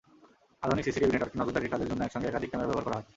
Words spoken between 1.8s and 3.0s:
জন্য একসঙ্গে একাধিক ক্যামেরা ব্যবহার করা